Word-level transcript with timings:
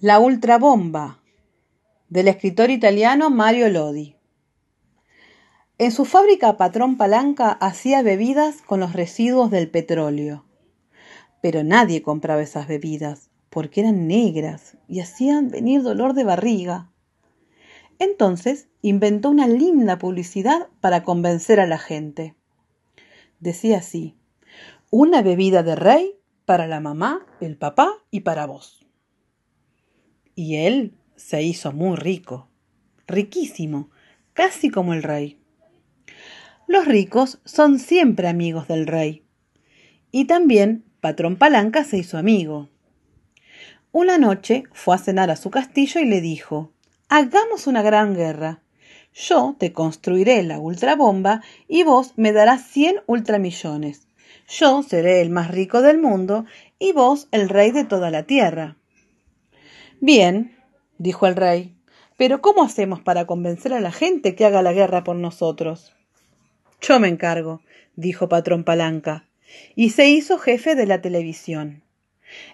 La 0.00 0.20
ultrabomba 0.20 1.18
del 2.08 2.28
escritor 2.28 2.70
italiano 2.70 3.30
Mario 3.30 3.68
Lodi. 3.68 4.14
En 5.76 5.90
su 5.90 6.04
fábrica 6.04 6.56
Patrón 6.56 6.96
Palanca 6.96 7.50
hacía 7.50 8.02
bebidas 8.02 8.62
con 8.62 8.78
los 8.78 8.92
residuos 8.92 9.50
del 9.50 9.68
petróleo. 9.68 10.44
Pero 11.42 11.64
nadie 11.64 12.00
compraba 12.00 12.42
esas 12.42 12.68
bebidas 12.68 13.30
porque 13.50 13.80
eran 13.80 14.06
negras 14.06 14.76
y 14.86 15.00
hacían 15.00 15.48
venir 15.48 15.82
dolor 15.82 16.14
de 16.14 16.22
barriga. 16.22 16.92
Entonces 17.98 18.68
inventó 18.82 19.30
una 19.30 19.48
linda 19.48 19.98
publicidad 19.98 20.68
para 20.80 21.02
convencer 21.02 21.58
a 21.58 21.66
la 21.66 21.78
gente. 21.78 22.36
Decía 23.40 23.78
así, 23.78 24.16
una 24.90 25.22
bebida 25.22 25.64
de 25.64 25.74
rey 25.74 26.14
para 26.44 26.68
la 26.68 26.78
mamá, 26.78 27.26
el 27.40 27.56
papá 27.56 27.94
y 28.12 28.20
para 28.20 28.46
vos. 28.46 28.87
Y 30.38 30.54
él 30.54 30.94
se 31.16 31.42
hizo 31.42 31.72
muy 31.72 31.96
rico, 31.96 32.46
riquísimo, 33.08 33.90
casi 34.34 34.70
como 34.70 34.94
el 34.94 35.02
rey. 35.02 35.36
Los 36.68 36.86
ricos 36.86 37.40
son 37.44 37.80
siempre 37.80 38.28
amigos 38.28 38.68
del 38.68 38.86
rey. 38.86 39.24
Y 40.12 40.26
también 40.26 40.84
Patrón 41.00 41.34
Palanca 41.34 41.82
se 41.82 41.98
hizo 41.98 42.18
amigo. 42.18 42.68
Una 43.90 44.16
noche 44.16 44.62
fue 44.70 44.94
a 44.94 44.98
cenar 44.98 45.28
a 45.32 45.34
su 45.34 45.50
castillo 45.50 46.00
y 46.00 46.04
le 46.04 46.20
dijo, 46.20 46.72
Hagamos 47.08 47.66
una 47.66 47.82
gran 47.82 48.14
guerra. 48.14 48.62
Yo 49.12 49.56
te 49.58 49.72
construiré 49.72 50.44
la 50.44 50.60
ultrabomba 50.60 51.42
y 51.66 51.82
vos 51.82 52.12
me 52.14 52.30
darás 52.30 52.62
cien 52.62 53.00
ultramillones. 53.06 54.06
Yo 54.48 54.84
seré 54.84 55.20
el 55.20 55.30
más 55.30 55.50
rico 55.50 55.82
del 55.82 55.98
mundo 55.98 56.44
y 56.78 56.92
vos 56.92 57.26
el 57.32 57.48
rey 57.48 57.72
de 57.72 57.82
toda 57.82 58.12
la 58.12 58.22
tierra. 58.22 58.77
Bien, 60.00 60.56
dijo 60.98 61.26
el 61.26 61.34
rey, 61.34 61.74
pero 62.16 62.40
¿cómo 62.40 62.62
hacemos 62.62 63.00
para 63.00 63.26
convencer 63.26 63.72
a 63.72 63.80
la 63.80 63.90
gente 63.90 64.36
que 64.36 64.44
haga 64.44 64.62
la 64.62 64.72
guerra 64.72 65.02
por 65.02 65.16
nosotros? 65.16 65.92
Yo 66.80 67.00
me 67.00 67.08
encargo, 67.08 67.62
dijo 67.96 68.28
Patrón 68.28 68.62
Palanca, 68.62 69.26
y 69.74 69.90
se 69.90 70.08
hizo 70.08 70.38
jefe 70.38 70.76
de 70.76 70.86
la 70.86 71.00
televisión. 71.00 71.82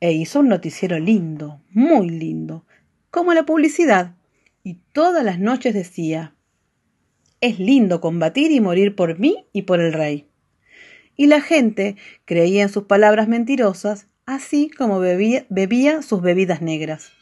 E 0.00 0.12
hizo 0.12 0.40
un 0.40 0.48
noticiero 0.48 0.98
lindo, 0.98 1.60
muy 1.70 2.10
lindo, 2.10 2.64
como 3.10 3.32
la 3.34 3.44
publicidad, 3.44 4.16
y 4.64 4.78
todas 4.92 5.24
las 5.24 5.38
noches 5.38 5.74
decía 5.74 6.34
Es 7.40 7.60
lindo 7.60 8.00
combatir 8.00 8.50
y 8.50 8.60
morir 8.60 8.96
por 8.96 9.20
mí 9.20 9.46
y 9.52 9.62
por 9.62 9.80
el 9.80 9.92
rey. 9.92 10.26
Y 11.16 11.26
la 11.26 11.40
gente 11.40 11.94
creía 12.24 12.62
en 12.62 12.68
sus 12.68 12.84
palabras 12.84 13.28
mentirosas, 13.28 14.08
así 14.26 14.70
como 14.70 14.98
bebía, 14.98 15.46
bebía 15.48 16.02
sus 16.02 16.20
bebidas 16.20 16.62
negras. 16.62 17.12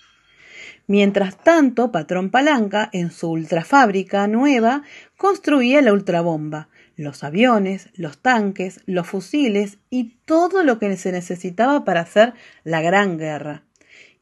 Mientras 0.88 1.36
tanto, 1.36 1.90
Patrón 1.90 2.30
Palanca, 2.30 2.88
en 2.92 3.10
su 3.10 3.30
ultrafábrica 3.30 4.28
nueva, 4.28 4.82
construía 5.16 5.82
la 5.82 5.92
ultrabomba, 5.92 6.68
los 6.96 7.24
aviones, 7.24 7.88
los 7.94 8.18
tanques, 8.18 8.80
los 8.86 9.06
fusiles 9.06 9.78
y 9.90 10.16
todo 10.24 10.62
lo 10.62 10.78
que 10.78 10.96
se 10.96 11.10
necesitaba 11.10 11.84
para 11.84 12.02
hacer 12.02 12.34
la 12.62 12.80
gran 12.82 13.18
guerra. 13.18 13.64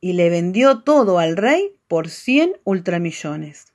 Y 0.00 0.14
le 0.14 0.30
vendió 0.30 0.80
todo 0.82 1.18
al 1.18 1.36
rey 1.36 1.76
por 1.86 2.08
cien 2.08 2.54
ultramillones. 2.64 3.74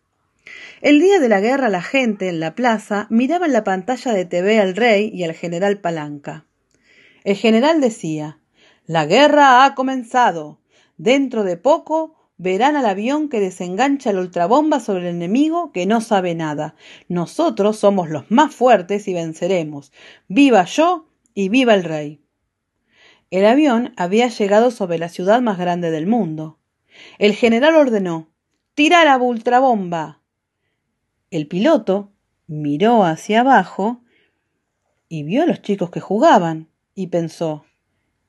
El 0.82 1.00
día 1.00 1.20
de 1.20 1.30
la 1.30 1.42
guerra 1.42 1.70
la 1.70 1.84
gente 1.84 2.28
en 2.28 2.40
la 2.40 2.56
plaza 2.56 3.06
miraba 3.10 3.46
en 3.46 3.54
la 3.54 3.64
pantalla 3.64 4.14
de 4.14 4.26
TV 4.26 4.60
al 4.60 4.76
rey 4.76 5.12
y 5.14 5.24
al 5.24 5.34
general 5.34 5.80
Palanca. 5.80 6.46
El 7.24 7.36
general 7.36 7.82
decía 7.82 8.40
La 8.88 9.06
guerra 9.06 9.64
ha 9.64 9.76
comenzado. 9.76 10.60
Dentro 10.98 11.44
de 11.44 11.56
poco 11.56 12.19
verán 12.40 12.78
al 12.78 12.86
avión 12.86 13.28
que 13.28 13.42
desengancha 13.42 14.14
la 14.14 14.22
ultrabomba 14.22 14.80
sobre 14.80 15.10
el 15.10 15.16
enemigo 15.16 15.72
que 15.74 15.86
no 15.86 16.00
sabe 16.00 16.34
nada. 16.36 16.74
Nosotros 17.10 17.78
somos 17.78 18.10
los 18.10 18.32
más 18.32 18.56
fuertes 18.56 19.08
y 19.10 19.14
venceremos. 19.14 19.92
Viva 20.30 20.64
yo 20.64 21.10
y 21.34 21.50
viva 21.50 21.76
el 21.76 21.84
rey. 21.84 22.24
El 23.30 23.46
avión 23.46 23.94
había 23.98 24.30
llegado 24.30 24.72
sobre 24.72 24.98
la 24.98 25.10
ciudad 25.10 25.42
más 25.42 25.60
grande 25.60 25.92
del 25.92 26.08
mundo. 26.08 26.58
El 27.20 27.34
general 27.36 27.76
ordenó 27.76 28.30
Tira 28.74 29.04
la 29.04 29.18
ultrabomba. 29.18 30.22
El 31.32 31.46
piloto 31.46 32.14
miró 32.48 33.04
hacia 33.04 33.42
abajo 33.42 34.02
y 35.10 35.24
vio 35.24 35.44
a 35.44 35.46
los 35.46 35.62
chicos 35.62 35.92
que 35.92 36.00
jugaban 36.00 36.70
y 36.96 37.08
pensó 37.08 37.66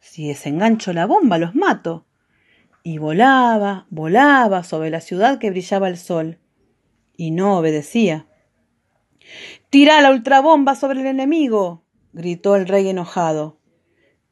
Si 0.00 0.26
desengancho 0.26 0.92
la 0.92 1.06
bomba 1.06 1.38
los 1.38 1.54
mato 1.54 2.06
y 2.82 2.98
volaba, 2.98 3.86
volaba 3.90 4.62
sobre 4.64 4.90
la 4.90 5.00
ciudad 5.00 5.38
que 5.38 5.50
brillaba 5.50 5.88
el 5.88 5.98
sol, 5.98 6.38
y 7.16 7.30
no 7.30 7.58
obedecía. 7.58 8.26
Tira 9.68 10.00
la 10.00 10.10
ultrabomba 10.10 10.74
sobre 10.74 11.00
el 11.00 11.06
enemigo, 11.06 11.84
gritó 12.12 12.56
el 12.56 12.66
rey 12.66 12.88
enojado. 12.88 13.58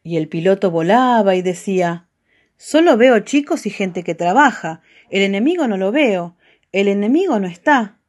Y 0.02 0.16
el 0.16 0.28
piloto 0.28 0.70
volaba 0.70 1.34
y 1.36 1.42
decía 1.42 2.08
Solo 2.56 2.96
veo 2.96 3.20
chicos 3.20 3.66
y 3.66 3.70
gente 3.70 4.02
que 4.02 4.14
trabaja. 4.14 4.82
El 5.10 5.22
enemigo 5.22 5.68
no 5.68 5.76
lo 5.76 5.92
veo. 5.92 6.36
El 6.72 6.88
enemigo 6.88 7.38
no 7.38 7.46
está. 7.46 8.00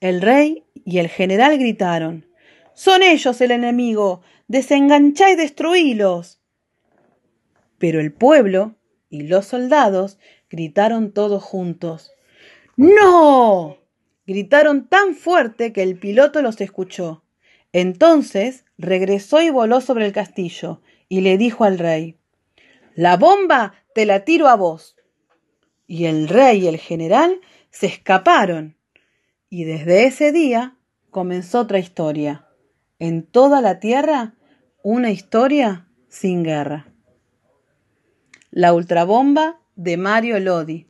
El 0.00 0.20
rey 0.20 0.64
y 0.84 0.98
el 0.98 1.08
general 1.08 1.58
gritaron 1.58 2.26
Son 2.74 3.02
ellos 3.02 3.40
el 3.40 3.52
enemigo. 3.52 4.22
Desenganchá 4.48 5.30
y 5.30 5.36
destruílos. 5.36 6.40
Pero 7.78 8.00
el 8.00 8.12
pueblo 8.12 8.74
y 9.10 9.22
los 9.22 9.46
soldados 9.46 10.18
gritaron 10.50 11.12
todos 11.12 11.42
juntos. 11.42 12.12
¡No! 12.76 13.78
gritaron 14.26 14.88
tan 14.88 15.14
fuerte 15.14 15.72
que 15.72 15.82
el 15.82 15.98
piloto 15.98 16.42
los 16.42 16.60
escuchó. 16.60 17.24
Entonces 17.72 18.64
regresó 18.76 19.40
y 19.40 19.50
voló 19.50 19.80
sobre 19.80 20.06
el 20.06 20.12
castillo 20.12 20.82
y 21.08 21.22
le 21.22 21.38
dijo 21.38 21.64
al 21.64 21.78
rey 21.78 22.18
La 22.94 23.16
bomba 23.16 23.74
te 23.94 24.04
la 24.06 24.24
tiro 24.24 24.48
a 24.48 24.56
vos. 24.56 24.96
Y 25.86 26.04
el 26.04 26.28
rey 26.28 26.64
y 26.64 26.68
el 26.68 26.76
general 26.76 27.40
se 27.70 27.86
escaparon. 27.86 28.76
Y 29.48 29.64
desde 29.64 30.04
ese 30.06 30.30
día 30.32 30.76
comenzó 31.10 31.60
otra 31.60 31.78
historia. 31.78 32.46
En 32.98 33.22
toda 33.22 33.62
la 33.62 33.80
tierra, 33.80 34.34
una 34.82 35.10
historia 35.10 35.88
sin 36.08 36.42
guerra. 36.42 36.87
La 38.50 38.74
ultrabomba 38.74 39.60
de 39.76 39.96
Mario 39.96 40.40
Lodi. 40.40 40.87